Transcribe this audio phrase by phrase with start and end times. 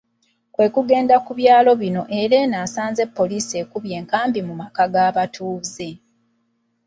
[0.53, 5.89] Kwe kugenda ku byalo bino era eno asanze ppoliisi ekubye enkambi mu maka g’abatuuze